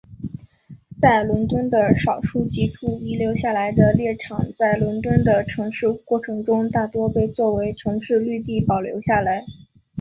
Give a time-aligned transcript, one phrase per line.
[0.99, 9.45] 在伦敦的少数几处遗留下来的猎场在伦敦的城市化过程中大多被作为城市绿地保留下来。